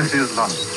This 0.00 0.14
is 0.14 0.34
London. 0.34 0.70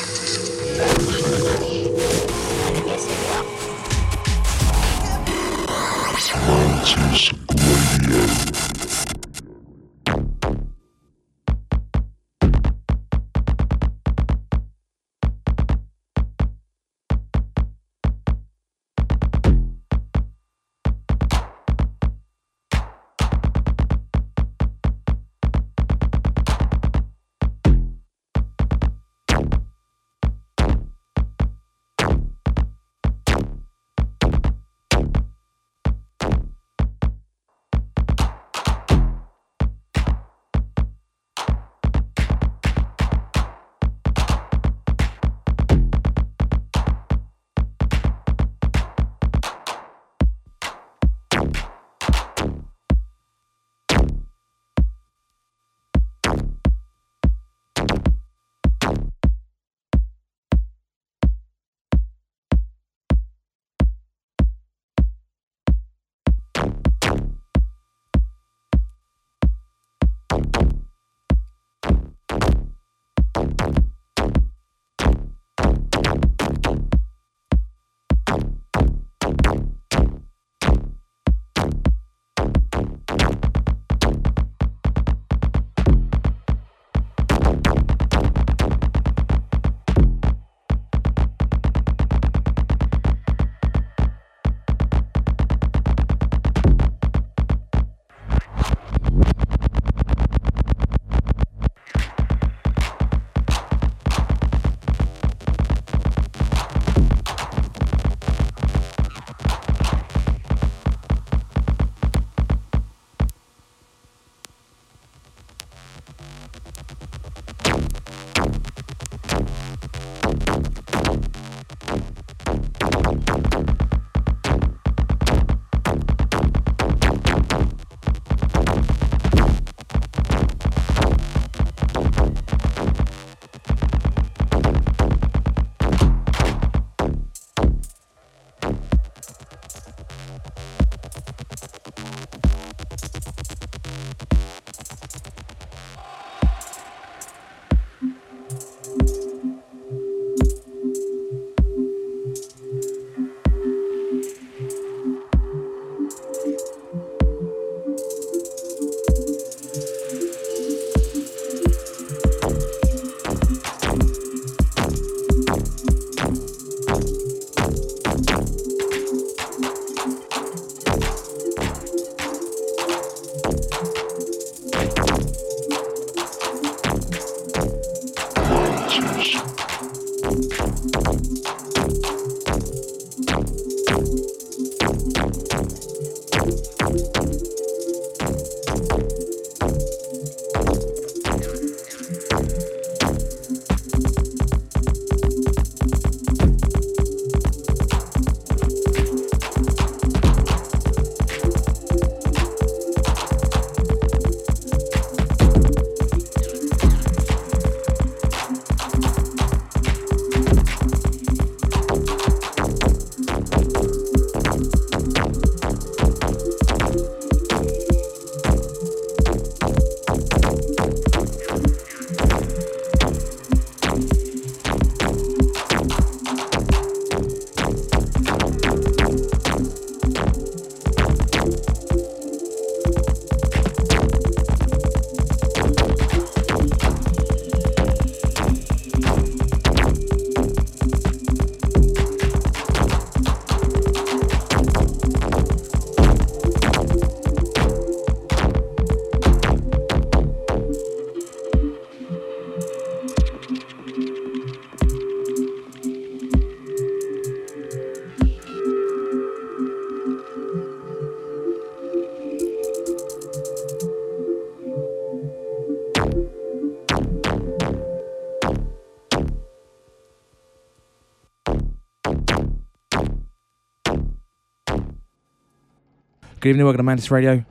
Good 276.44 276.50
evening, 276.50 276.66
welcome 276.66 276.80
to 276.80 276.82
Mantis 276.82 277.10
Radio. 277.10 277.42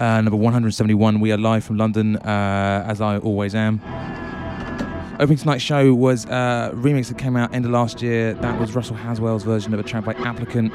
Uh, 0.00 0.20
number 0.20 0.34
171. 0.34 1.20
We 1.20 1.30
are 1.30 1.36
live 1.36 1.62
from 1.62 1.76
London, 1.76 2.16
uh, 2.16 2.84
as 2.84 3.00
I 3.00 3.18
always 3.18 3.54
am. 3.54 3.80
Opening 5.20 5.38
tonight's 5.38 5.62
show 5.62 5.94
was 5.94 6.24
a 6.24 6.72
remix 6.74 7.06
that 7.06 7.18
came 7.18 7.36
out 7.36 7.54
end 7.54 7.64
of 7.64 7.70
last 7.70 8.02
year. 8.02 8.34
That 8.34 8.58
was 8.58 8.74
Russell 8.74 8.96
Haswell's 8.96 9.44
version 9.44 9.72
of 9.72 9.78
a 9.78 9.84
track 9.84 10.04
by 10.04 10.14
Applicant. 10.14 10.72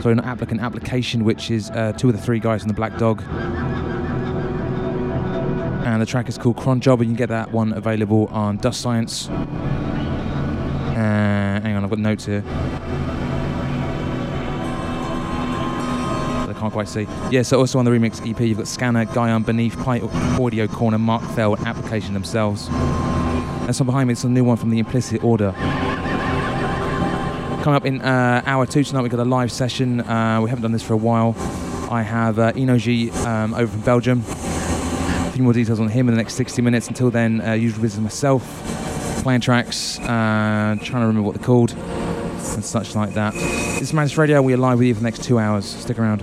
Sorry, 0.00 0.14
not 0.14 0.26
Applicant, 0.26 0.60
Application, 0.60 1.24
which 1.24 1.50
is 1.50 1.70
uh, 1.70 1.92
two 1.98 2.08
of 2.08 2.14
the 2.14 2.22
three 2.22 2.38
guys 2.38 2.60
from 2.60 2.68
the 2.68 2.74
Black 2.74 2.96
Dog. 2.96 3.20
and 5.84 6.00
the 6.00 6.06
track 6.06 6.28
is 6.28 6.38
called 6.38 6.56
Cron 6.56 6.80
Job. 6.80 7.00
And 7.00 7.10
you 7.10 7.16
can 7.16 7.18
get 7.18 7.30
that 7.30 7.50
one 7.50 7.72
available 7.72 8.28
on 8.28 8.58
Dust 8.58 8.80
Science. 8.80 9.28
Uh, 10.88 11.60
hang 11.64 11.74
on, 11.74 11.82
I've 11.82 11.90
got 11.90 11.98
notes 11.98 12.26
here. 12.26 12.44
Can't 16.64 16.72
quite 16.72 16.88
see. 16.88 17.06
Yeah, 17.30 17.42
so 17.42 17.58
also 17.58 17.78
on 17.78 17.84
the 17.84 17.90
remix 17.90 18.26
EP, 18.28 18.40
you've 18.40 18.58
got 18.58 18.66
Scanner, 18.66 19.04
Guyon, 19.04 19.42
Beneath, 19.42 19.78
Pipe, 19.78 20.02
Audio 20.40 20.66
Corner, 20.66 20.98
Mark 20.98 21.22
Fell, 21.32 21.56
Application 21.66 22.14
themselves. 22.14 22.68
And 22.68 23.76
so 23.76 23.84
behind 23.84 24.08
me, 24.08 24.12
it's 24.12 24.24
a 24.24 24.28
new 24.28 24.44
one 24.44 24.56
from 24.56 24.70
the 24.70 24.78
Implicit 24.78 25.22
Order. 25.22 25.52
Coming 27.62 27.76
up 27.76 27.84
in 27.84 28.00
uh, 28.00 28.42
hour 28.46 28.66
two 28.66 28.82
tonight, 28.82 29.02
we've 29.02 29.10
got 29.10 29.20
a 29.20 29.24
live 29.24 29.52
session. 29.52 30.00
Uh, 30.00 30.40
we 30.42 30.48
haven't 30.48 30.62
done 30.62 30.72
this 30.72 30.82
for 30.82 30.94
a 30.94 30.98
while. 30.98 31.34
I 31.90 32.02
have 32.02 32.38
uh, 32.38 32.52
Enoji 32.52 33.14
um, 33.26 33.52
over 33.54 33.70
from 33.70 33.80
Belgium. 33.80 34.22
A 34.26 35.30
few 35.34 35.42
more 35.42 35.52
details 35.52 35.80
on 35.80 35.88
him 35.88 36.08
in 36.08 36.14
the 36.14 36.18
next 36.18 36.34
60 36.34 36.62
minutes. 36.62 36.88
Until 36.88 37.10
then, 37.10 37.42
uh, 37.42 37.52
usual 37.52 37.82
business 37.82 38.02
myself, 38.02 38.42
playing 39.22 39.40
tracks, 39.40 39.98
uh, 40.00 40.04
trying 40.04 40.78
to 40.78 40.94
remember 40.94 41.22
what 41.22 41.34
they're 41.34 41.44
called, 41.44 41.72
and 41.72 42.64
such 42.64 42.94
like 42.94 43.14
that. 43.14 43.34
This 43.34 43.82
is 43.82 43.92
Mantis 43.92 44.16
Radio. 44.16 44.40
We 44.40 44.54
are 44.54 44.58
live 44.58 44.78
with 44.78 44.88
you 44.88 44.94
for 44.94 45.00
the 45.00 45.04
next 45.04 45.24
two 45.24 45.38
hours. 45.38 45.66
Stick 45.66 45.98
around. 45.98 46.22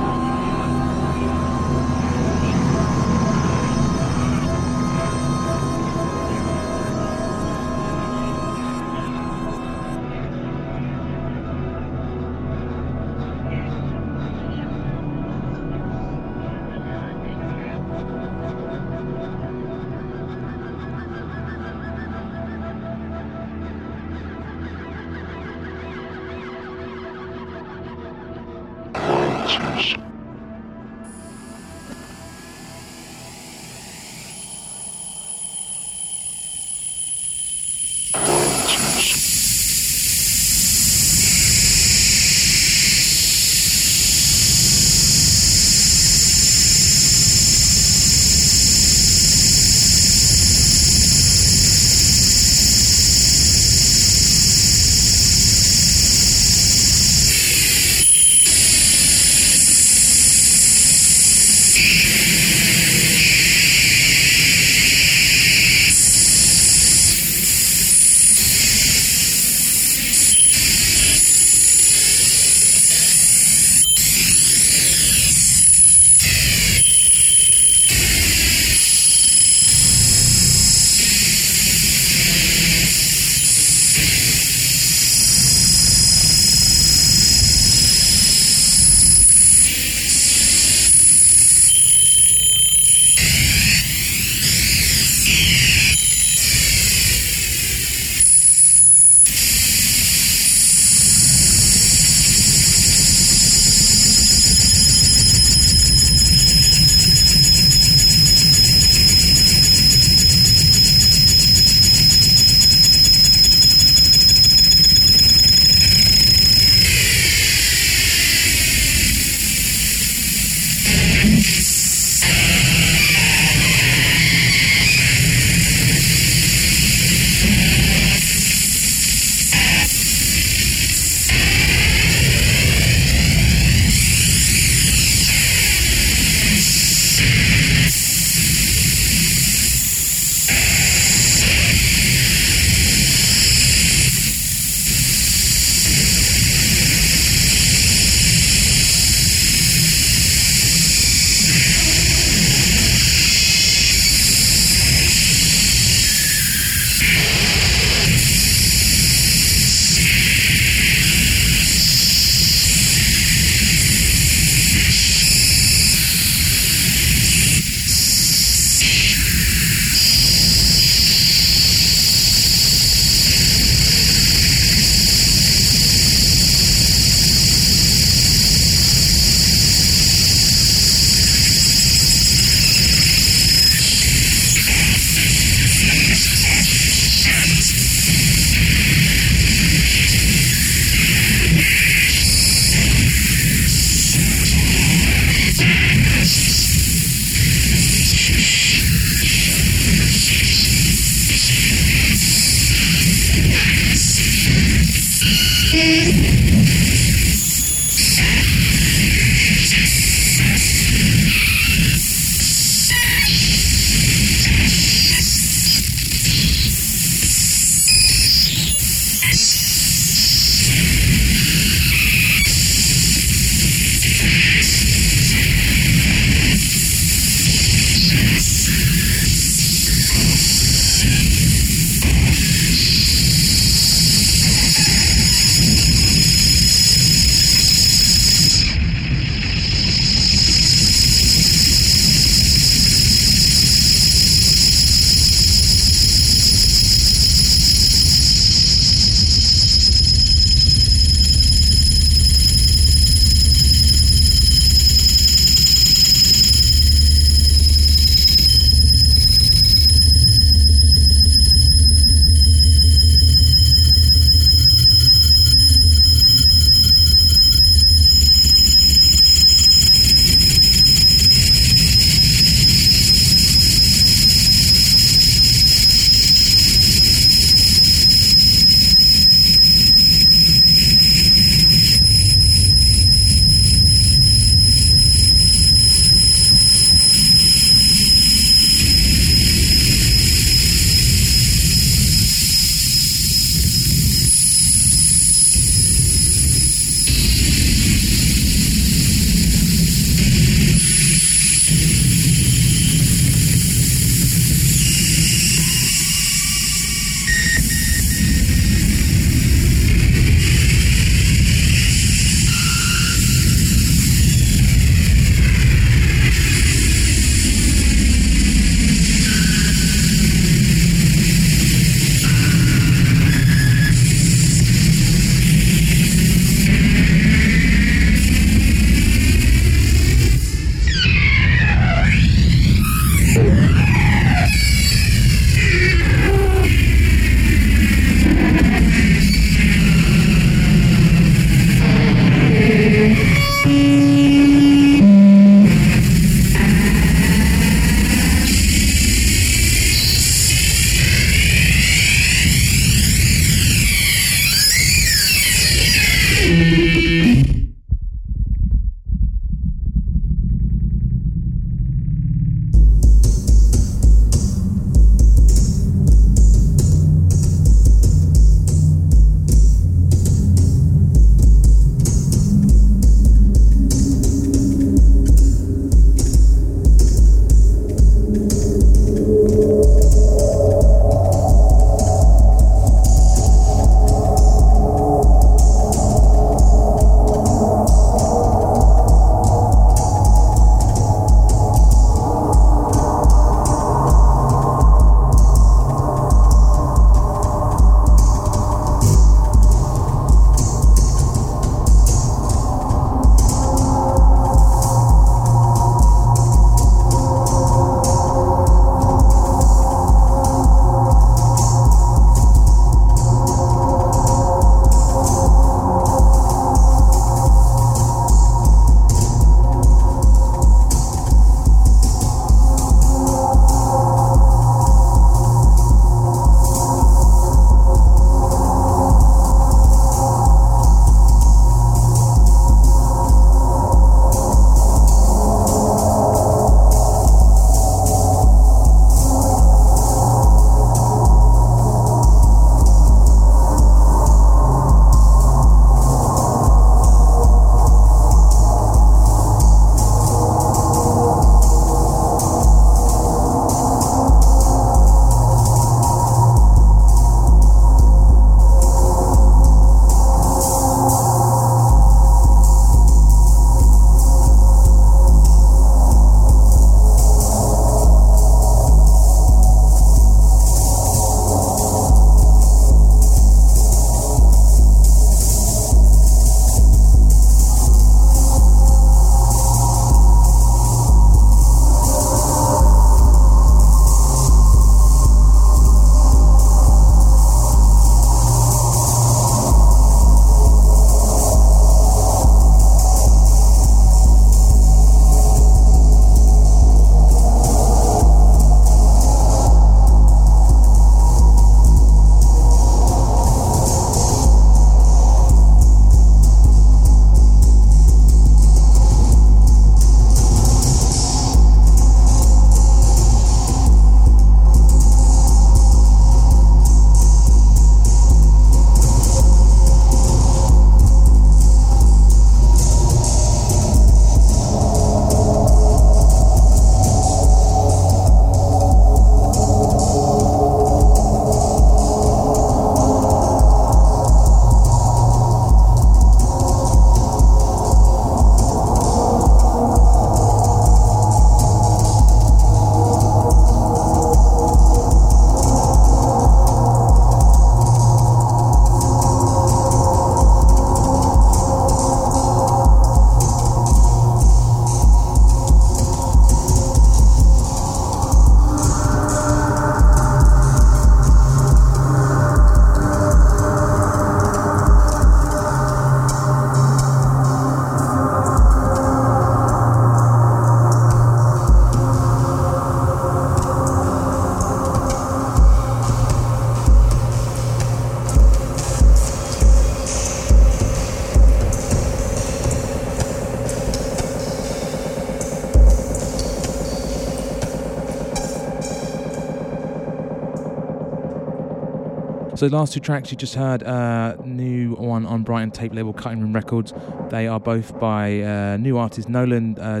So 592.62 592.68
the 592.68 592.76
last 592.76 592.92
two 592.92 593.00
tracks 593.00 593.32
you 593.32 593.36
just 593.36 593.56
heard, 593.56 593.82
uh, 593.82 594.36
new 594.44 594.94
one 594.94 595.26
on 595.26 595.42
Brighton 595.42 595.72
tape 595.72 595.92
label 595.92 596.12
Cutting 596.12 596.40
Room 596.40 596.52
Records. 596.52 596.94
They 597.28 597.48
are 597.48 597.58
both 597.58 597.98
by 597.98 598.40
uh, 598.40 598.76
new 598.76 598.98
artist 598.98 599.28
Nolan 599.28 599.76
uh, 599.80 600.00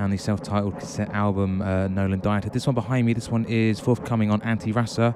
and 0.00 0.12
the 0.12 0.16
self-titled 0.16 0.80
cassette 0.80 1.10
album 1.10 1.62
uh, 1.62 1.86
Nolan 1.86 2.22
Dieter. 2.22 2.52
This 2.52 2.66
one 2.66 2.74
behind 2.74 3.06
me, 3.06 3.12
this 3.12 3.28
one 3.28 3.44
is 3.44 3.78
forthcoming 3.78 4.32
on 4.32 4.42
Anti 4.42 4.72
Rasa. 4.72 5.14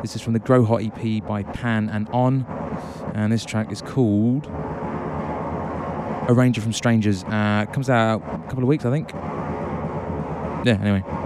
This 0.00 0.16
is 0.16 0.22
from 0.22 0.32
the 0.32 0.38
Grow 0.38 0.64
Hot 0.64 0.80
EP 0.82 1.22
by 1.22 1.42
Pan 1.42 1.90
and 1.90 2.08
On, 2.14 2.46
and 3.14 3.30
this 3.30 3.44
track 3.44 3.70
is 3.70 3.82
called 3.82 4.46
A 4.46 6.32
Ranger 6.34 6.62
from 6.62 6.72
Strangers. 6.72 7.24
Uh, 7.24 7.66
comes 7.74 7.90
out 7.90 8.22
a 8.22 8.48
couple 8.48 8.62
of 8.62 8.68
weeks, 8.68 8.86
I 8.86 8.90
think. 8.90 9.12
Yeah. 10.64 10.78
Anyway. 10.80 11.19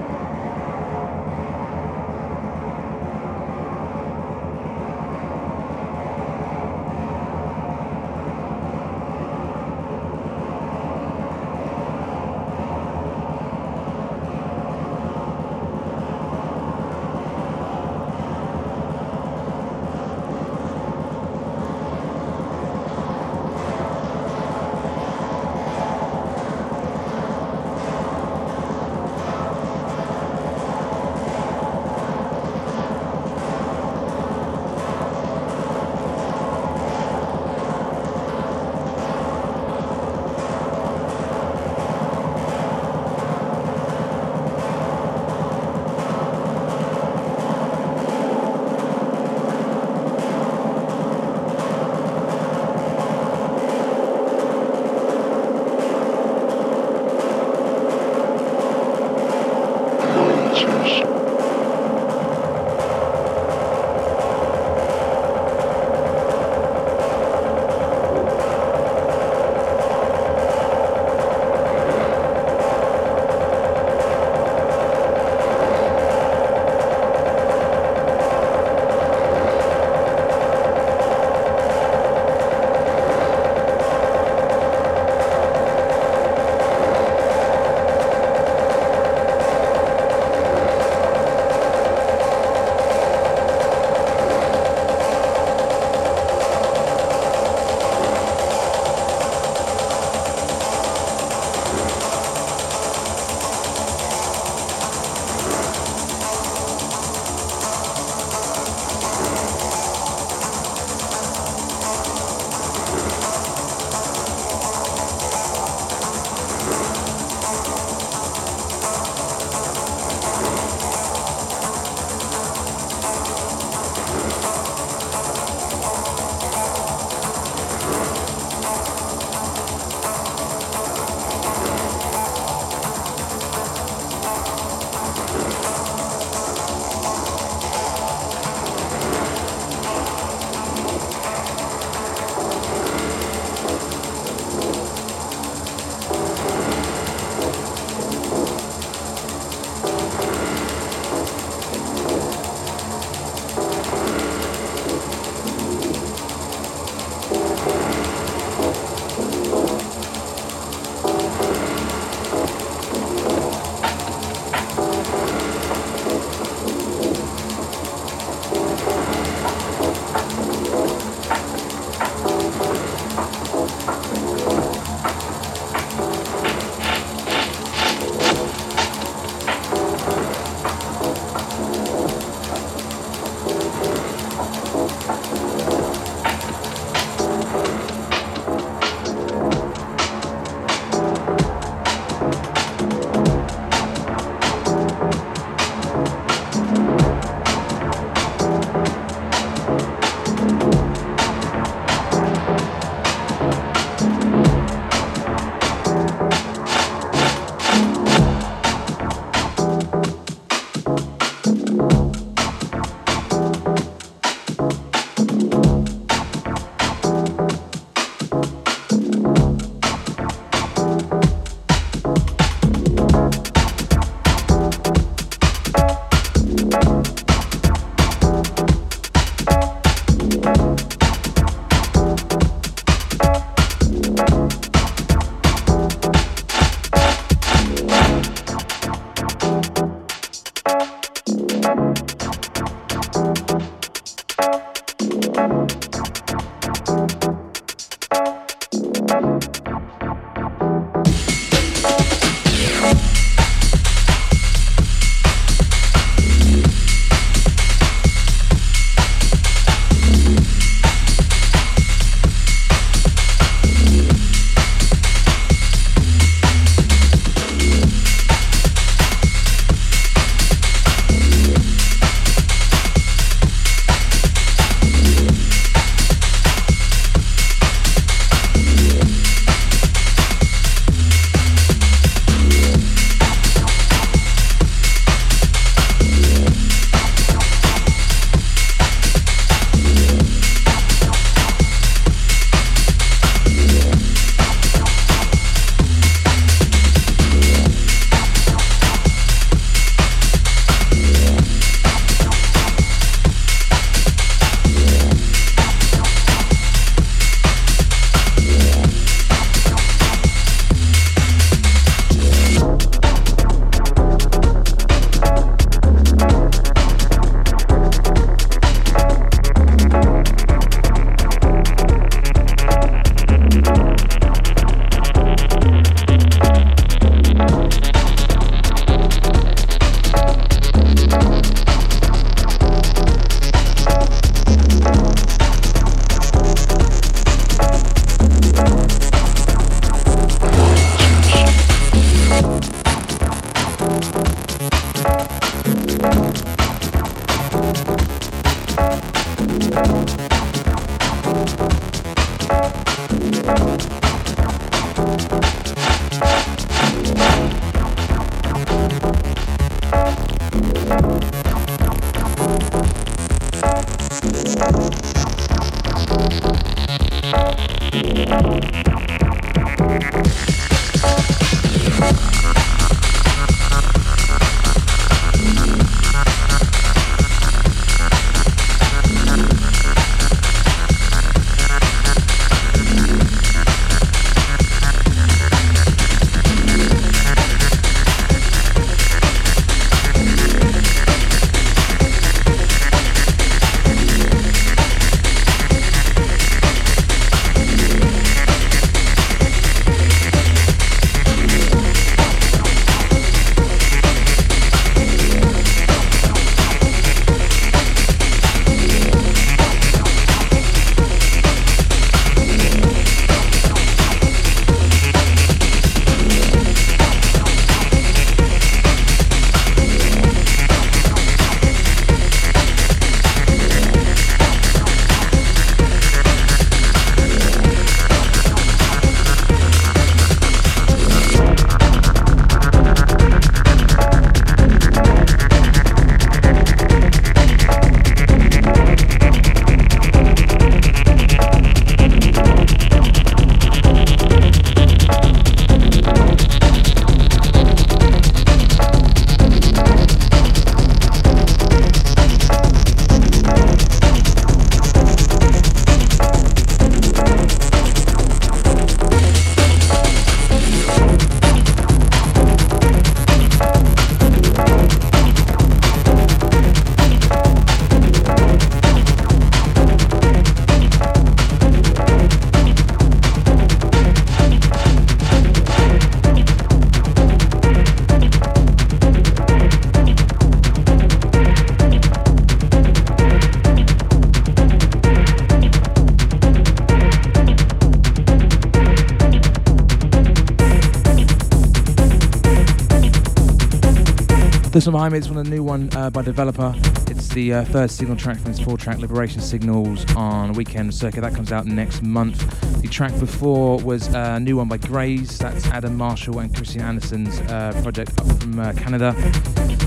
This 494.84 494.92
one 494.92 495.10
behind 495.10 495.26
one 495.28 495.38
of 495.38 495.44
the 495.44 495.50
new 495.50 495.62
one 495.62 495.88
uh, 495.96 496.10
by 496.10 496.20
Developer. 496.20 496.74
It's 497.06 497.28
the 497.28 497.54
uh, 497.54 497.64
third 497.64 497.90
signal 497.90 498.18
track 498.18 498.36
from 498.36 498.50
his 498.50 498.60
four 498.60 498.76
track 498.76 498.98
Liberation 498.98 499.40
Signals 499.40 500.04
on 500.14 500.52
Weekend 500.52 500.94
Circuit. 500.94 501.22
That 501.22 501.34
comes 501.34 501.52
out 501.52 501.64
next 501.64 502.02
month. 502.02 502.36
The 502.82 502.88
track 502.88 503.18
before 503.18 503.78
was 503.78 504.08
a 504.08 504.38
new 504.40 504.58
one 504.58 504.68
by 504.68 504.76
Graze. 504.76 505.38
That's 505.38 505.66
Adam 505.68 505.96
Marshall 505.96 506.40
and 506.40 506.54
Christian 506.54 506.82
Anderson's 506.82 507.40
uh, 507.50 507.72
project 507.82 508.20
up 508.20 508.26
from 508.38 508.60
uh, 508.60 508.74
Canada. 508.74 509.14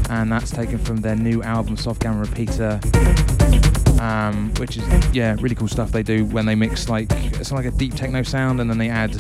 And 0.10 0.32
that's 0.32 0.50
taken 0.50 0.80
from 0.80 0.98
their 0.98 1.16
new 1.16 1.44
album, 1.44 1.78
Soft 1.78 2.02
Gamma 2.02 2.22
Repeater. 2.22 2.80
Um, 4.02 4.52
which 4.56 4.78
is, 4.78 5.16
yeah, 5.16 5.36
really 5.40 5.54
cool 5.54 5.68
stuff 5.68 5.92
they 5.92 6.02
do 6.02 6.26
when 6.26 6.48
they 6.48 6.56
mix 6.56 6.90
like, 6.90 7.12
it's 7.12 7.52
like 7.52 7.66
a 7.66 7.72
deep 7.72 7.94
techno 7.94 8.24
sound 8.24 8.60
and 8.60 8.68
then 8.68 8.80
they 8.80 8.90
add 8.90 9.12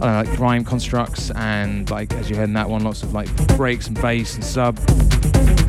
Like 0.00 0.38
rhyme 0.38 0.64
constructs 0.64 1.30
and 1.32 1.90
like 1.90 2.12
as 2.14 2.30
you 2.30 2.36
heard 2.36 2.44
in 2.44 2.52
that 2.54 2.68
one, 2.68 2.84
lots 2.84 3.02
of 3.02 3.12
like 3.12 3.28
breaks 3.56 3.88
and 3.88 4.00
bass 4.00 4.34
and 4.36 4.44
sub. 4.44 4.78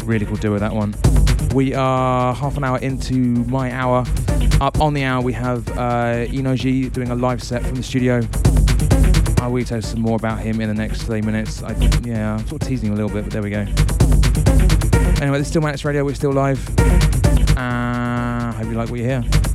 Really 0.04 0.26
cool 0.26 0.38
do 0.38 0.52
with 0.52 0.62
that 0.62 0.74
one. 0.74 0.96
We 1.54 1.74
are 1.74 2.34
half 2.34 2.58
an 2.58 2.64
hour 2.64 2.78
into 2.80 3.16
my 3.46 3.72
hour. 3.72 4.06
Up 4.62 4.80
on 4.80 4.94
the 4.94 5.04
hour 5.04 5.22
we 5.22 5.34
have 5.34 5.68
uh, 5.70 6.28
Enoji 6.28 6.92
doing 6.92 7.10
a 7.10 7.16
live 7.16 7.42
set 7.42 7.64
from 7.64 7.76
the 7.76 7.84
studio. 7.84 8.22
I 9.42 9.48
will 9.48 9.64
tell 9.64 9.78
you 9.78 9.82
some 9.82 10.02
more 10.02 10.16
about 10.18 10.40
him 10.40 10.62
in 10.62 10.68
the 10.68 10.76
next 10.76 11.04
three 11.04 11.22
minutes. 11.22 11.64
I, 11.64 11.74
think 11.74 12.06
yeah, 12.06 12.36
I'm 12.36 12.48
sort 12.48 12.62
of 12.62 12.68
teasing 12.68 12.90
a 12.90 12.94
little 12.94 13.10
bit, 13.10 13.24
but 13.24 13.34
there 13.34 13.42
we 13.42 13.50
go. 13.50 13.66
Anyway, 15.22 15.38
this 15.38 15.48
is 15.48 15.48
still 15.48 15.62
Mantis 15.62 15.84
Radio. 15.86 16.04
We're 16.06 16.14
still 16.14 16.34
live. 16.34 16.60
Uh, 17.58 18.52
hope 18.54 18.68
you 18.68 18.74
like 18.74 18.90
what 18.90 19.00
you 19.00 19.06
hear. 19.06 19.49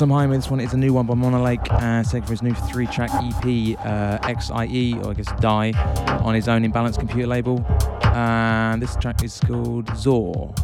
Some 0.00 0.08
high 0.08 0.26
this 0.28 0.48
one 0.48 0.60
is 0.60 0.72
a 0.72 0.78
new 0.78 0.94
one 0.94 1.04
by 1.04 1.12
Monolake, 1.12 1.70
uh, 1.70 2.02
taken 2.02 2.22
for 2.22 2.32
his 2.32 2.40
new 2.40 2.54
three 2.54 2.86
track 2.86 3.10
EP, 3.12 3.76
uh, 3.84 4.18
XIE, 4.26 4.94
or 5.04 5.10
I 5.10 5.12
guess 5.12 5.26
Die, 5.42 5.72
on 6.24 6.34
his 6.34 6.48
own 6.48 6.64
Imbalance 6.64 6.96
computer 6.96 7.26
label. 7.26 7.62
And 8.04 8.80
this 8.80 8.96
track 8.96 9.22
is 9.22 9.38
called 9.40 9.94
Zor. 9.94 10.54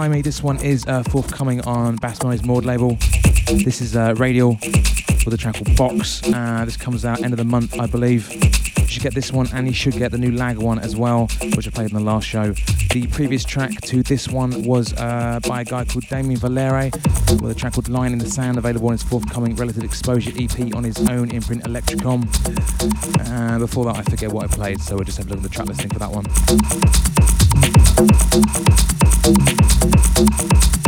Behind 0.00 0.14
me, 0.14 0.22
this 0.22 0.42
one 0.42 0.58
is 0.64 0.86
uh, 0.86 1.02
forthcoming 1.10 1.60
on 1.66 1.94
Bass 1.96 2.22
Noise 2.22 2.42
Maud 2.42 2.64
label. 2.64 2.96
This 3.48 3.82
is 3.82 3.94
uh, 3.94 4.14
Radial 4.16 4.56
with 5.26 5.34
a 5.34 5.36
track 5.36 5.56
called 5.56 5.76
Box. 5.76 6.22
Uh, 6.24 6.64
this 6.64 6.78
comes 6.78 7.04
out 7.04 7.22
end 7.22 7.34
of 7.34 7.36
the 7.36 7.44
month, 7.44 7.78
I 7.78 7.84
believe. 7.84 8.32
You 8.78 8.86
should 8.86 9.02
get 9.02 9.12
this 9.12 9.30
one, 9.30 9.48
and 9.52 9.66
you 9.66 9.74
should 9.74 9.92
get 9.92 10.10
the 10.10 10.16
new 10.16 10.32
Lag 10.32 10.56
one 10.56 10.78
as 10.78 10.96
well, 10.96 11.28
which 11.54 11.68
I 11.68 11.70
played 11.70 11.90
in 11.90 11.96
the 11.98 12.02
last 12.02 12.26
show. 12.26 12.54
The 12.92 13.08
previous 13.08 13.44
track 13.44 13.78
to 13.82 14.02
this 14.02 14.26
one 14.26 14.64
was 14.64 14.94
uh, 14.94 15.38
by 15.46 15.60
a 15.60 15.64
guy 15.66 15.84
called 15.84 16.08
Damien 16.08 16.40
Valere 16.40 16.90
with 17.42 17.50
a 17.50 17.54
track 17.54 17.74
called 17.74 17.90
Line 17.90 18.14
in 18.14 18.18
the 18.18 18.30
Sand, 18.30 18.56
available 18.56 18.86
on 18.86 18.92
his 18.92 19.02
forthcoming 19.02 19.54
Relative 19.54 19.84
Exposure 19.84 20.32
EP 20.34 20.74
on 20.74 20.82
his 20.82 20.96
own 21.10 21.30
imprint 21.30 21.64
Electricom. 21.64 22.24
Uh, 23.28 23.58
before 23.58 23.84
that, 23.84 23.96
I 23.98 24.02
forget 24.04 24.32
what 24.32 24.44
I 24.44 24.46
played, 24.46 24.80
so 24.80 24.94
we'll 24.94 25.04
just 25.04 25.18
have 25.18 25.26
a 25.26 25.28
look 25.28 25.40
at 25.40 25.42
the 25.42 25.50
track 25.50 25.68
listing 25.68 25.90
for 25.90 25.98
that 25.98 26.10
one. 26.10 26.24
Thank 29.22 30.74
you. 30.74 30.79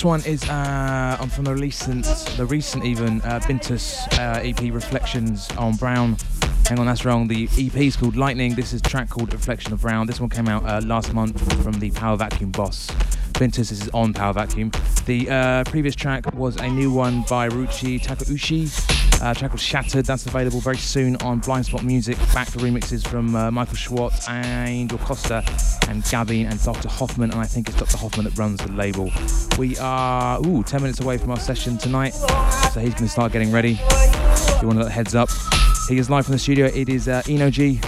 This 0.00 0.04
one 0.06 0.24
is 0.24 0.42
uh, 0.48 1.28
from 1.30 1.44
the 1.44 1.54
recent, 1.54 2.06
the 2.38 2.46
recent 2.46 2.86
even 2.86 3.20
uh, 3.20 3.38
Bintus 3.40 3.98
uh, 4.18 4.40
EP 4.40 4.72
Reflections 4.72 5.50
on 5.58 5.76
Brown. 5.76 6.16
Hang 6.68 6.78
on, 6.78 6.86
that's 6.86 7.04
wrong. 7.04 7.28
The 7.28 7.50
EP 7.58 7.76
is 7.76 7.96
called 7.96 8.16
Lightning. 8.16 8.54
This 8.54 8.72
is 8.72 8.80
track 8.80 9.10
called 9.10 9.30
Reflection 9.34 9.74
of 9.74 9.82
Brown. 9.82 10.06
This 10.06 10.18
one 10.18 10.30
came 10.30 10.48
out 10.48 10.64
uh, 10.64 10.80
last 10.86 11.12
month 11.12 11.38
from 11.62 11.72
the 11.80 11.90
Power 11.90 12.16
Vacuum 12.16 12.50
boss. 12.50 12.88
Bintus 13.40 13.72
is 13.72 13.88
on 13.94 14.12
Power 14.12 14.34
Vacuum. 14.34 14.70
The 15.06 15.30
uh, 15.30 15.64
previous 15.64 15.94
track 15.94 16.30
was 16.34 16.56
a 16.56 16.68
new 16.68 16.92
one 16.92 17.22
by 17.22 17.48
Ruchi 17.48 17.98
Takeuchi 17.98 18.68
uh, 19.22 19.32
track 19.32 19.50
called 19.50 19.60
Shattered. 19.60 20.04
That's 20.04 20.26
available 20.26 20.60
very 20.60 20.76
soon 20.76 21.16
on 21.16 21.38
Blind 21.38 21.64
Spot 21.64 21.82
Music. 21.82 22.18
Back 22.34 22.48
to 22.48 22.58
remixes 22.58 23.06
from 23.06 23.34
uh, 23.34 23.50
Michael 23.50 23.76
Schwartz, 23.76 24.28
and 24.28 24.68
Angel 24.68 24.98
Costa, 24.98 25.42
and 25.88 26.04
Gavin 26.04 26.46
and 26.46 26.62
Dr. 26.62 26.90
Hoffman. 26.90 27.30
And 27.30 27.40
I 27.40 27.46
think 27.46 27.70
it's 27.70 27.78
Dr. 27.78 27.96
Hoffman 27.96 28.24
that 28.24 28.36
runs 28.36 28.58
the 28.58 28.72
label. 28.72 29.10
We 29.58 29.74
are 29.78 30.38
ooh 30.46 30.62
10 30.62 30.82
minutes 30.82 31.00
away 31.00 31.16
from 31.16 31.30
our 31.30 31.40
session 31.40 31.78
tonight, 31.78 32.12
so 32.12 32.80
he's 32.80 32.92
going 32.92 33.06
to 33.06 33.08
start 33.08 33.32
getting 33.32 33.52
ready. 33.52 33.78
If 33.80 34.60
you 34.60 34.68
want 34.68 34.82
a 34.82 34.90
heads 34.90 35.14
up, 35.14 35.30
he 35.88 35.96
is 35.96 36.10
live 36.10 36.26
from 36.26 36.32
the 36.32 36.38
studio. 36.38 36.66
It 36.66 36.90
is 36.90 37.08
uh, 37.08 37.22
Eno 37.26 37.48
G. 37.48 37.80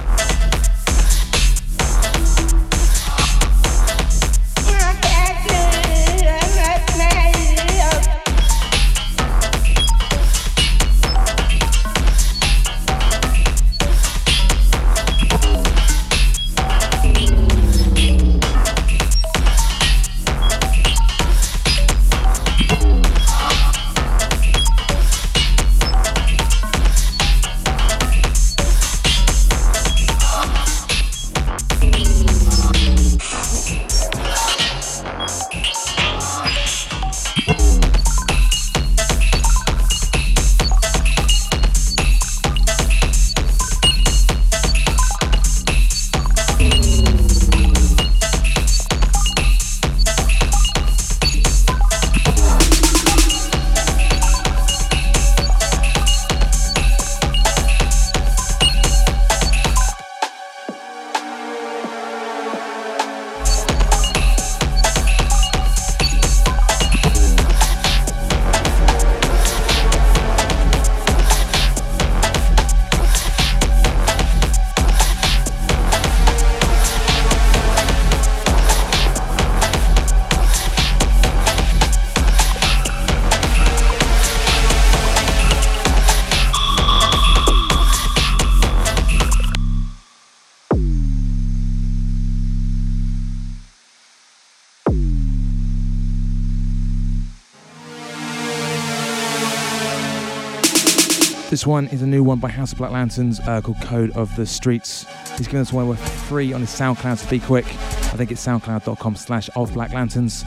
This 101.63 101.67
one 101.69 101.87
is 101.87 102.03
a 102.03 102.09
new 102.09 102.25
one 102.25 102.41
by 102.41 102.49
House 102.49 102.73
of 102.73 102.79
Black 102.79 102.91
Lanterns 102.91 103.39
uh, 103.39 103.61
called 103.61 103.81
Code 103.83 104.11
of 104.17 104.35
the 104.35 104.45
Streets. 104.45 105.07
He's 105.39 105.47
giving 105.47 105.61
us 105.61 105.73
one 105.73 105.95
for 105.95 106.09
free 106.09 106.53
on 106.53 106.61
his 106.61 106.71
SoundCloud, 106.71 107.19
so 107.19 107.31
be 107.31 107.39
quick. 107.39 107.67
I 107.67 108.17
think 108.17 108.33
it's 108.33 108.45
soundcloud.com 108.45 109.15
slash 109.15 109.49
of 109.55 109.73
Black 109.73 109.93
Lanterns. 109.93 110.43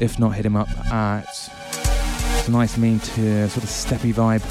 If 0.00 0.20
not, 0.20 0.36
hit 0.36 0.46
him 0.46 0.54
up. 0.54 0.68
Uh, 0.92 1.22
it's, 1.24 1.50
it's 2.38 2.46
a 2.46 2.52
nice, 2.52 2.78
mean 2.78 3.00
to 3.00 3.48
sort 3.48 3.64
of 3.64 3.68
steppy 3.68 4.14
vibe. 4.14 4.44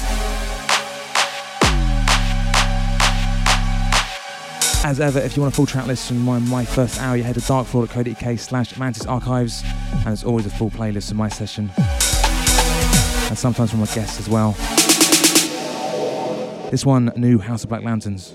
As 4.84 5.00
ever, 5.00 5.20
if 5.20 5.38
you 5.38 5.42
want 5.42 5.54
a 5.54 5.56
full 5.56 5.64
track 5.64 5.86
list 5.86 6.08
from 6.08 6.20
my, 6.20 6.38
my 6.38 6.66
first 6.66 7.00
hour, 7.00 7.16
you 7.16 7.22
head 7.22 7.36
to 7.36 7.40
darkfloor.co.uk 7.40 8.38
slash 8.38 8.76
Mantis 8.76 9.06
Archives, 9.06 9.64
and 9.92 10.04
there's 10.04 10.24
always 10.24 10.44
a 10.44 10.50
full 10.50 10.70
playlist 10.70 11.10
of 11.12 11.16
my 11.16 11.30
session, 11.30 11.70
and 11.78 13.38
sometimes 13.38 13.70
from 13.70 13.80
my 13.80 13.86
guests 13.86 14.20
as 14.20 14.28
well. 14.28 14.54
This 16.70 16.86
one, 16.86 17.12
new 17.16 17.40
House 17.40 17.64
of 17.64 17.68
Black 17.68 17.82
Lanterns. 17.82 18.32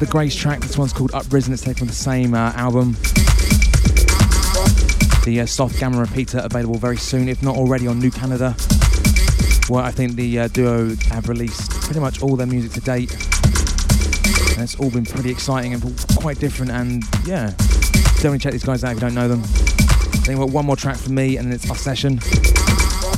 Another 0.00 0.12
Graze 0.12 0.34
track. 0.34 0.60
This 0.60 0.78
one's 0.78 0.94
called 0.94 1.12
Uprisen. 1.12 1.52
It's 1.52 1.60
taken 1.60 1.80
from 1.80 1.88
the 1.88 1.92
same 1.92 2.32
uh, 2.32 2.54
album. 2.56 2.92
The 5.26 5.42
uh, 5.42 5.46
soft 5.46 5.78
gamma 5.78 6.00
repeater 6.00 6.40
available 6.42 6.76
very 6.76 6.96
soon, 6.96 7.28
if 7.28 7.42
not 7.42 7.54
already 7.54 7.86
on 7.86 7.98
New 7.98 8.10
Kanada. 8.10 8.56
Well, 9.68 9.84
I 9.84 9.90
think 9.90 10.12
the 10.12 10.38
uh, 10.38 10.48
duo 10.48 10.94
have 11.10 11.28
released 11.28 11.72
pretty 11.82 12.00
much 12.00 12.22
all 12.22 12.34
their 12.34 12.46
music 12.46 12.72
to 12.72 12.80
date. 12.80 13.12
And 14.54 14.62
it's 14.62 14.74
all 14.80 14.90
been 14.90 15.04
pretty 15.04 15.30
exciting 15.30 15.74
and 15.74 16.06
quite 16.16 16.38
different. 16.38 16.72
And 16.72 17.04
yeah, 17.26 17.50
definitely 17.50 18.38
check 18.38 18.52
these 18.52 18.64
guys 18.64 18.82
out 18.82 18.92
if 18.92 18.96
you 18.96 19.00
don't 19.02 19.14
know 19.14 19.28
them. 19.28 19.40
I 19.42 20.24
think 20.24 20.38
got 20.38 20.48
one 20.48 20.64
more 20.64 20.76
track 20.76 20.96
for 20.96 21.12
me, 21.12 21.36
and 21.36 21.46
then 21.46 21.52
it's 21.52 21.68
our 21.68 21.76
session. 21.76 22.20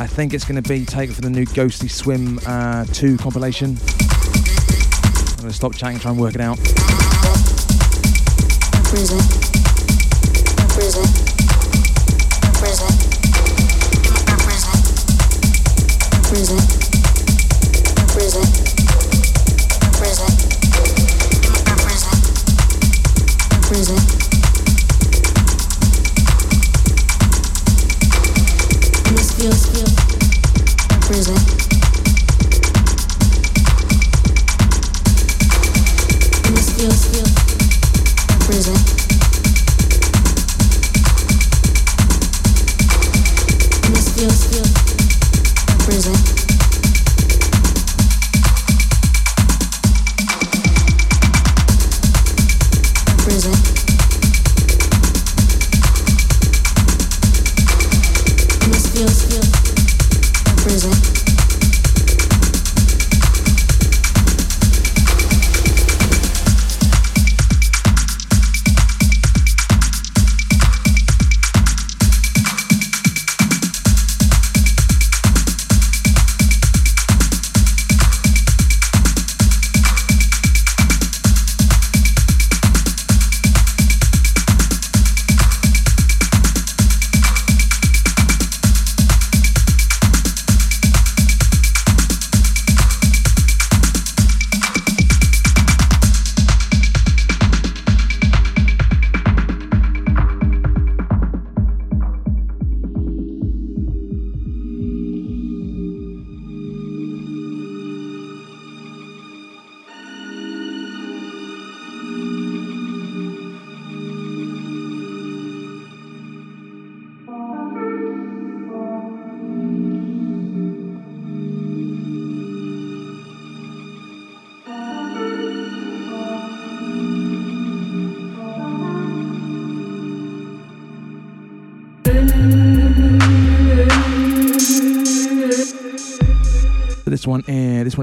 I 0.00 0.08
think 0.08 0.34
it's 0.34 0.44
going 0.44 0.60
to 0.60 0.68
be 0.68 0.84
taken 0.84 1.14
from 1.14 1.22
the 1.22 1.30
new 1.30 1.46
Ghostly 1.46 1.86
Swim 1.86 2.40
uh, 2.44 2.86
2 2.86 3.18
compilation. 3.18 3.76
Stop 5.52 5.76
chatting, 5.76 5.98
try 5.98 6.10
and 6.10 6.20
work 6.20 6.34
it 6.34 6.40
out. 6.40 6.58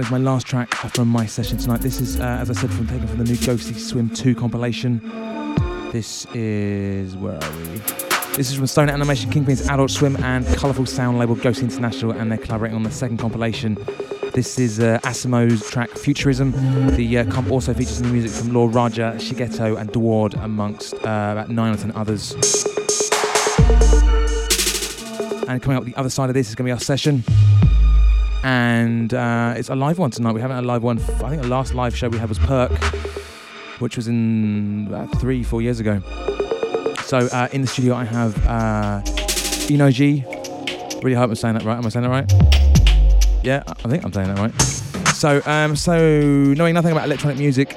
Is 0.09 0.11
my 0.11 0.31
last 0.31 0.47
track 0.47 0.73
from 0.73 1.07
my 1.07 1.25
session 1.25 1.57
tonight. 1.57 1.81
This 1.81 2.01
is, 2.01 2.19
uh, 2.19 2.23
as 2.23 2.49
I 2.49 2.53
said, 2.53 2.71
from 2.71 2.87
taken 2.87 3.07
from 3.07 3.17
the 3.17 3.25
new 3.25 3.37
Ghostly 3.37 3.77
Swim 3.77 4.09
2 4.09 4.33
compilation. 4.33 5.01
This 5.91 6.25
is 6.33 7.15
where 7.15 7.35
are 7.35 7.51
we? 7.57 7.79
This 8.35 8.49
is 8.49 8.55
from 8.55 8.65
Stone 8.67 8.89
Animation, 8.89 9.29
Kingpin's 9.29 9.67
Adult 9.67 9.91
Swim, 9.91 10.15
and 10.23 10.47
Colourful 10.57 10.85
Sound 10.85 11.19
label 11.19 11.35
Ghost 11.35 11.61
International, 11.61 12.11
and 12.11 12.31
they're 12.31 12.39
collaborating 12.39 12.75
on 12.75 12.83
the 12.83 12.91
second 12.91 13.17
compilation. 13.17 13.77
This 14.33 14.57
is 14.57 14.79
uh, 14.79 14.99
Asimo's 15.03 15.69
track 15.69 15.89
Futurism. 15.91 16.51
The 16.95 17.19
uh, 17.19 17.31
comp 17.31 17.51
also 17.51 17.73
features 17.73 18.01
new 18.01 18.11
music 18.11 18.31
from 18.31 18.53
Lord 18.53 18.73
Raja, 18.73 19.13
Shigeto, 19.17 19.79
and 19.79 19.91
Dward, 19.91 20.33
amongst 20.43 20.93
uh, 20.95 21.33
about 21.33 21.49
nine 21.49 21.73
or 21.73 21.77
ten 21.77 21.91
others. 21.91 22.33
And 25.47 25.61
coming 25.61 25.77
up 25.77 25.85
the 25.85 25.95
other 25.95 26.09
side 26.09 26.29
of 26.29 26.35
this 26.35 26.49
is 26.49 26.55
going 26.55 26.65
to 26.65 26.69
be 26.69 26.71
our 26.71 26.79
session 26.79 27.23
and 28.43 29.13
uh, 29.13 29.53
it's 29.57 29.69
a 29.69 29.75
live 29.75 29.97
one 29.97 30.11
tonight. 30.11 30.33
We 30.33 30.41
haven't 30.41 30.55
had 30.55 30.63
a 30.63 30.67
live 30.67 30.83
one. 30.83 30.99
I 30.99 31.29
think 31.29 31.41
the 31.41 31.47
last 31.47 31.73
live 31.73 31.95
show 31.95 32.09
we 32.09 32.17
had 32.17 32.29
was 32.29 32.39
Perc, 32.39 32.71
which 33.79 33.95
was 33.95 34.07
in 34.07 34.87
about 34.87 35.19
three, 35.19 35.43
four 35.43 35.61
years 35.61 35.79
ago. 35.79 36.01
So 37.05 37.17
uh, 37.17 37.49
in 37.51 37.61
the 37.61 37.67
studio, 37.67 37.95
I 37.95 38.05
have 38.05 38.47
uh, 38.47 39.01
Enoji, 39.69 40.25
Really 41.03 41.15
hope 41.15 41.29
I'm 41.29 41.35
saying 41.35 41.53
that 41.53 41.63
right. 41.63 41.77
Am 41.77 41.85
I 41.85 41.89
saying 41.89 42.03
that 42.03 42.09
right? 42.09 43.41
Yeah, 43.41 43.63
I 43.65 43.87
think 43.87 44.03
I'm 44.03 44.11
saying 44.11 44.33
that 44.33 44.37
right. 44.37 44.61
So, 45.15 45.41
um, 45.45 45.77
so 45.77 45.97
knowing 46.53 46.73
nothing 46.73 46.91
about 46.91 47.05
electronic 47.05 47.37
music, 47.37 47.73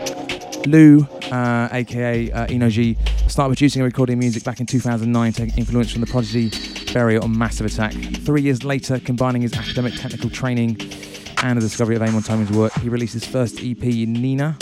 Lou, 0.67 1.07
uh, 1.31 1.69
aka 1.71 2.33
uh, 2.33 2.47
Eno 2.47 2.69
G, 2.69 2.97
started 3.29 3.51
producing 3.51 3.81
and 3.81 3.87
recording 3.87 4.19
music 4.19 4.43
back 4.43 4.59
in 4.59 4.67
2009, 4.67 5.33
taking 5.33 5.57
influence 5.57 5.93
from 5.93 6.01
the 6.01 6.07
Prodigy, 6.09 6.51
Burial, 6.93 7.25
on 7.25 7.37
Massive 7.37 7.67
Attack. 7.67 7.93
Three 7.93 8.43
years 8.43 8.65
later, 8.65 8.99
combining 8.99 9.43
his 9.43 9.55
academic 9.55 9.95
technical 9.95 10.29
training 10.29 10.77
and 11.43 11.57
the 11.57 11.61
discovery 11.61 11.97
of 11.97 12.03
Amon 12.03 12.23
Tobin's 12.23 12.51
work, 12.53 12.73
he 12.75 12.89
released 12.89 13.15
his 13.15 13.25
first 13.25 13.61
EP, 13.63 13.83
Nina, 13.83 14.57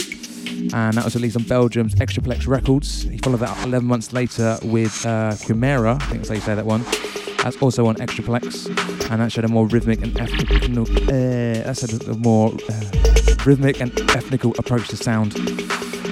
and 0.73 0.93
that 0.93 1.03
was 1.03 1.15
released 1.15 1.35
on 1.35 1.43
Belgium's 1.43 1.95
Extraplex 1.95 2.47
Records. 2.47 3.03
He 3.03 3.17
followed 3.17 3.41
that 3.41 3.49
up 3.49 3.65
11 3.65 3.87
months 3.87 4.13
later 4.13 4.57
with 4.63 5.05
uh, 5.05 5.31
Quimera, 5.45 5.95
I 6.01 6.05
think 6.05 6.17
that's 6.21 6.29
how 6.29 6.35
you 6.35 6.41
say 6.41 6.55
that 6.55 6.65
one. 6.65 6.83
That's 7.43 7.57
also 7.61 7.87
on 7.87 7.95
Extraplex, 7.95 8.67
and 9.11 9.21
that 9.21 9.31
showed 9.31 9.45
a 9.45 9.49
more 9.49 9.67
rhythmic 9.67 10.01
and 10.01 10.17
ethnical, 10.17 10.83
uh, 10.83 11.63
that's 11.63 11.83
a 11.83 12.13
more 12.15 12.53
uh, 12.69 13.35
rhythmic 13.45 13.81
and 13.81 13.91
ethnical 14.11 14.53
approach 14.57 14.87
to 14.89 14.97
sound. 14.97 15.35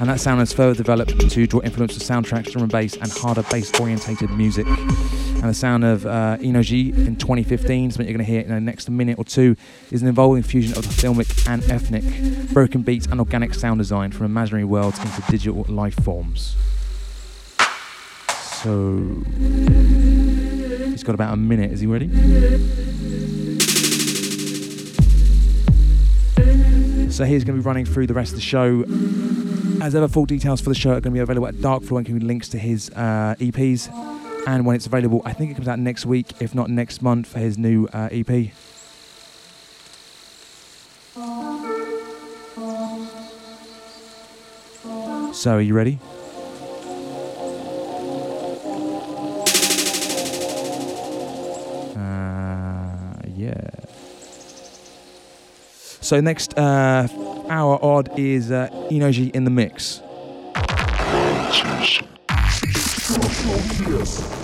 And 0.02 0.10
that 0.10 0.20
sound 0.20 0.40
has 0.40 0.54
further 0.54 0.76
developed 0.76 1.30
to 1.30 1.48
draw 1.48 1.62
influence 1.62 1.98
from 1.98 2.24
soundtracks, 2.24 2.52
drum 2.52 2.64
and 2.64 2.72
bass, 2.72 2.96
and 2.96 3.12
harder 3.12 3.44
bass 3.44 3.78
orientated 3.80 4.30
music. 4.32 4.66
And 5.42 5.50
the 5.50 5.54
sound 5.54 5.86
of 5.86 6.06
uh, 6.06 6.38
in 6.42 6.54
2015, 6.54 7.92
something 7.92 8.06
you're 8.06 8.14
going 8.14 8.26
to 8.26 8.30
hear 8.30 8.42
in 8.42 8.50
the 8.50 8.60
next 8.60 8.90
minute 8.90 9.18
or 9.18 9.24
two, 9.24 9.56
is 9.90 10.02
an 10.02 10.10
evolving 10.10 10.44
fusion 10.44 10.78
of 10.78 10.84
the 10.84 10.94
filmic 10.94 11.48
and 11.48 11.64
ethnic, 11.72 12.04
broken 12.52 12.82
beats 12.82 13.08
and 13.08 13.22
organic 13.22 13.54
sound 13.54 13.78
design 13.78 14.12
from 14.12 14.26
imaginary 14.26 14.66
worlds 14.66 15.00
into 15.00 15.22
digital 15.30 15.66
life 15.70 15.96
forms. 16.04 16.58
So, 18.62 18.98
he's 20.90 21.04
got 21.04 21.16
about 21.16 21.34
a 21.34 21.38
minute. 21.38 21.72
Is 21.72 21.80
he 21.80 21.88
ready? 21.88 22.10
So 27.10 27.24
he's 27.24 27.46
going 27.46 27.58
to 27.58 27.62
be 27.64 27.66
running 27.66 27.86
through 27.86 28.08
the 28.08 28.14
rest 28.14 28.32
of 28.32 28.36
the 28.36 28.42
show. 28.42 28.84
As 29.82 29.96
ever, 29.96 30.10
full 30.10 30.26
details 30.26 30.60
for 30.60 30.68
the 30.68 30.76
show 30.76 30.92
are 30.92 31.02
going 31.02 31.04
to 31.04 31.12
be 31.12 31.20
available 31.20 31.48
at 31.48 31.56
Darkfloor, 31.56 32.00
including 32.00 32.28
links 32.28 32.50
to 32.50 32.58
his 32.58 32.90
uh, 32.92 33.36
EPs. 33.40 34.19
And 34.48 34.66
when 34.66 34.76
it's 34.76 34.86
available, 34.86 35.22
I 35.26 35.34
think 35.34 35.52
it 35.52 35.56
comes 35.56 35.68
out 35.68 35.80
next 35.80 36.06
week, 36.06 36.34
if 36.40 36.56
not 36.56 36.70
next 36.70 37.02
month, 37.02 37.28
for 37.28 37.40
his 37.40 37.58
new 37.58 37.88
uh, 37.94 38.10
EP. 38.12 38.52
So, 45.34 45.56
are 45.56 45.62
you 45.62 45.74
ready? 45.74 46.00
Uh, 51.96 53.14
yeah. 53.36 53.70
So 56.02 56.20
next 56.20 56.58
uh, 56.58 57.08
hour 57.50 57.78
odd 57.84 58.18
is 58.18 58.52
uh, 58.52 58.68
Eno 58.90 59.12
in 59.12 59.44
the 59.44 59.52
mix. 59.52 60.02
Don't. 63.50 64.39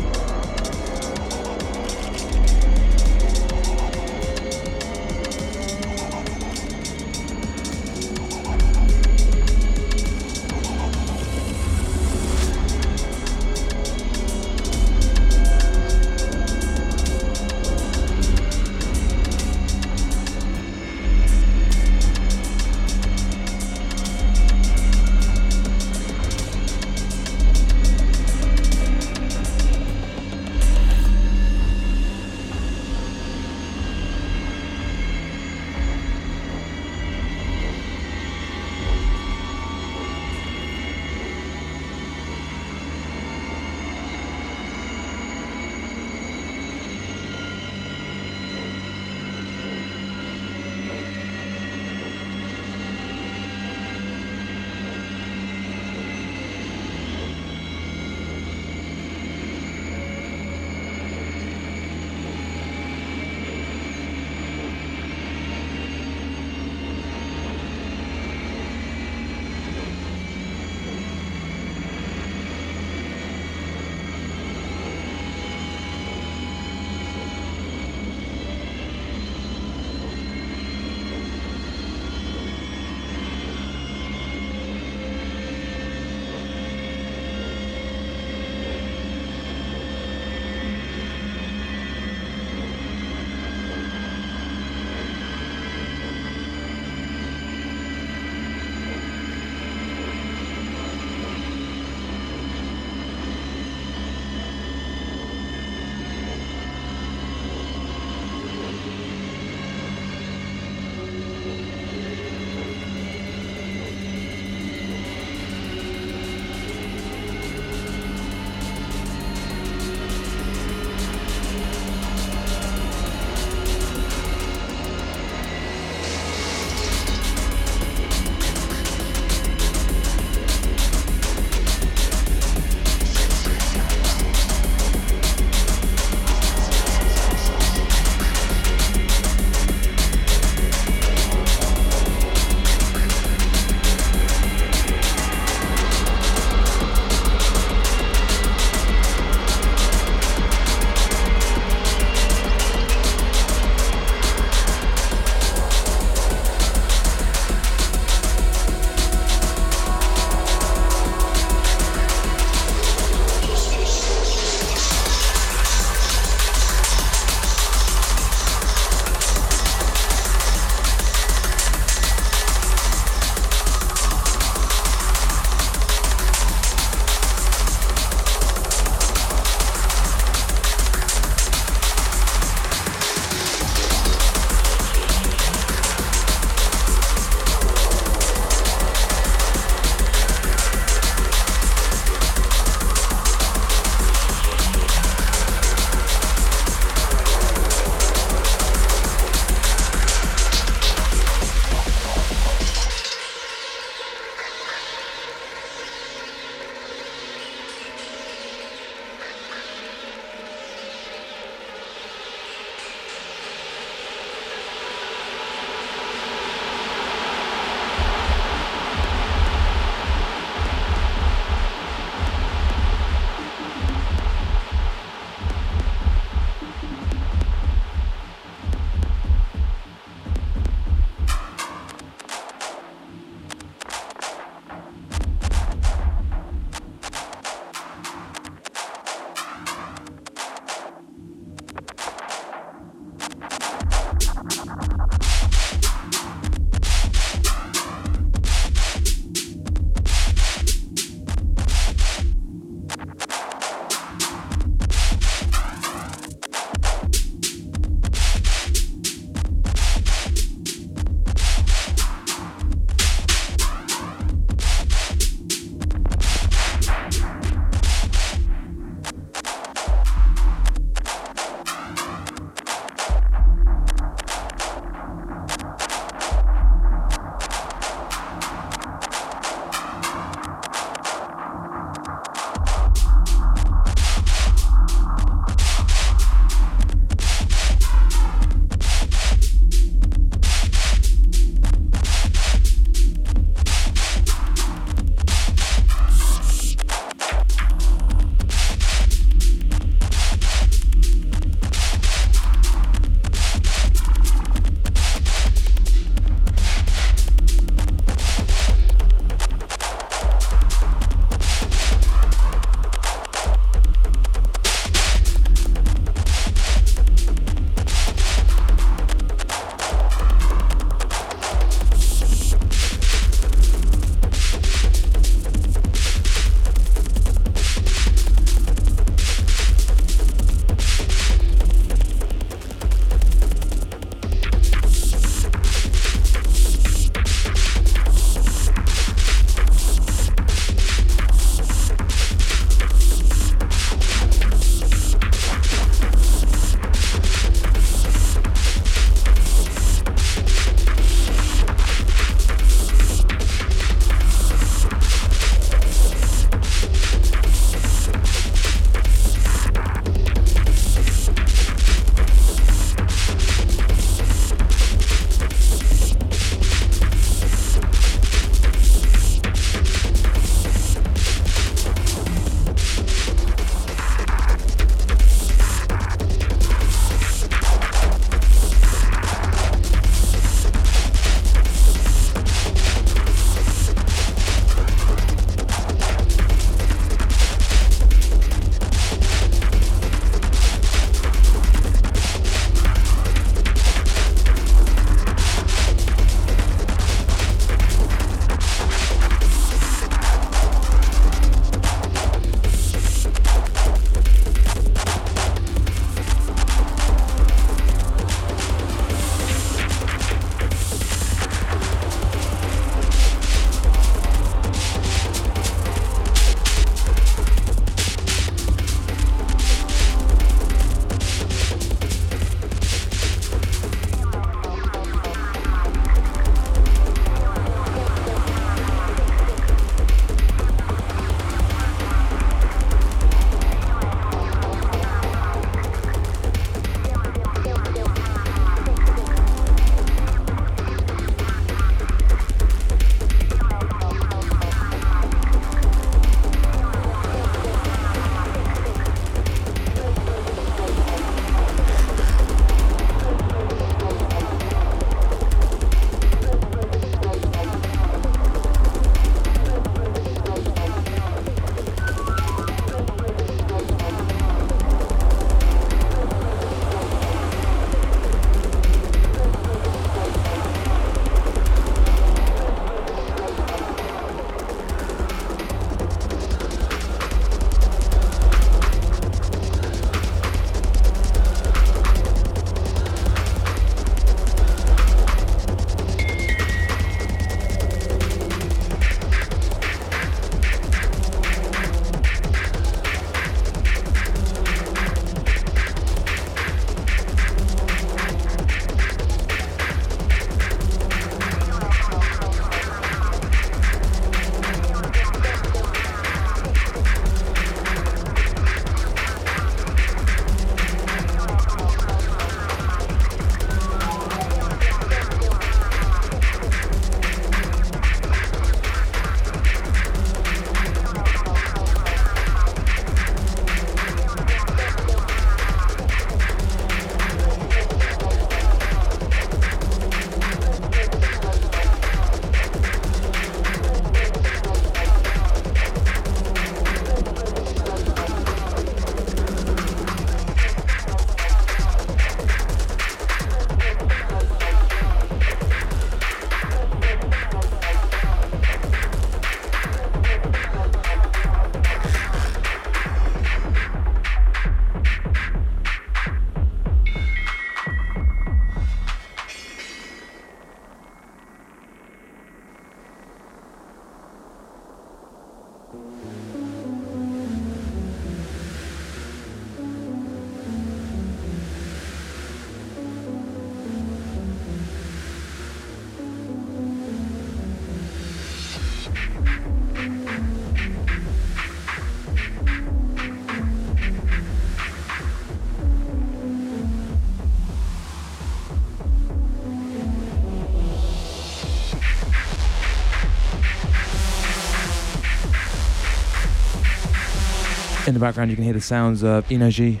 In 598.08 598.14
the 598.14 598.20
background, 598.20 598.48
you 598.48 598.56
can 598.56 598.64
hear 598.64 598.72
the 598.72 598.80
sounds 598.80 599.22
of 599.22 599.52
Energy. 599.52 600.00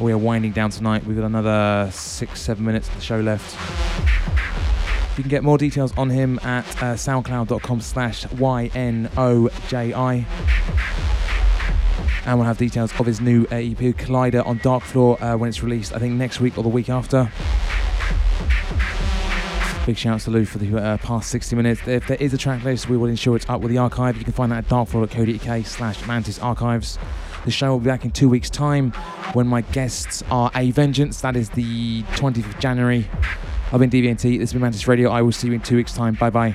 We 0.00 0.12
are 0.12 0.16
winding 0.16 0.52
down 0.52 0.70
tonight. 0.70 1.04
We've 1.04 1.14
got 1.14 1.26
another 1.26 1.90
six, 1.92 2.40
seven 2.40 2.64
minutes 2.64 2.88
of 2.88 2.94
the 2.94 3.02
show 3.02 3.20
left. 3.20 3.54
You 5.18 5.22
can 5.22 5.28
get 5.28 5.44
more 5.44 5.58
details 5.58 5.92
on 5.98 6.08
him 6.08 6.38
at 6.38 6.64
uh, 6.82 6.94
soundcloud.com 6.94 7.82
slash 7.82 8.26
Y-N-O-J-I. 8.32 10.26
And 12.24 12.38
we'll 12.38 12.46
have 12.46 12.56
details 12.56 12.98
of 12.98 13.04
his 13.04 13.20
new 13.20 13.42
EP, 13.50 13.76
Collider, 13.76 14.46
on 14.46 14.58
Darkfloor 14.60 15.20
uh, 15.20 15.36
when 15.36 15.50
it's 15.50 15.62
released, 15.62 15.92
I 15.92 15.98
think 15.98 16.14
next 16.14 16.40
week 16.40 16.56
or 16.56 16.62
the 16.62 16.70
week 16.70 16.88
after. 16.88 17.30
Big 19.88 19.96
shout 19.96 20.16
out 20.16 20.20
to 20.20 20.30
Lou 20.30 20.44
for 20.44 20.58
the 20.58 20.76
uh, 20.76 20.98
past 20.98 21.30
60 21.30 21.56
minutes. 21.56 21.80
If 21.88 22.06
there 22.08 22.18
is 22.20 22.34
a 22.34 22.36
track 22.36 22.62
list, 22.62 22.90
we 22.90 22.98
will 22.98 23.08
ensure 23.08 23.36
it's 23.36 23.48
up 23.48 23.62
with 23.62 23.72
the 23.72 23.78
archive. 23.78 24.18
You 24.18 24.24
can 24.24 24.34
find 24.34 24.52
that 24.52 24.58
at 24.58 24.68
darkfloor.co.uk 24.68 25.64
slash 25.64 26.06
mantis 26.06 26.38
archives. 26.38 26.98
The 27.48 27.52
show 27.52 27.70
will 27.70 27.78
be 27.78 27.86
back 27.86 28.04
in 28.04 28.10
two 28.10 28.28
weeks' 28.28 28.50
time 28.50 28.92
when 29.32 29.46
my 29.46 29.62
guests 29.62 30.22
are 30.30 30.50
A 30.54 30.70
Vengeance. 30.70 31.22
That 31.22 31.34
is 31.34 31.48
the 31.48 32.02
20th 32.02 32.44
of 32.44 32.58
January. 32.58 33.08
I've 33.72 33.80
been 33.80 33.88
DVNT. 33.88 34.38
This 34.38 34.50
has 34.50 34.52
been 34.52 34.60
Mantis 34.60 34.86
Radio. 34.86 35.10
I 35.10 35.22
will 35.22 35.32
see 35.32 35.46
you 35.46 35.54
in 35.54 35.60
two 35.60 35.76
weeks' 35.76 35.94
time. 35.94 36.12
Bye 36.12 36.28
bye. 36.28 36.54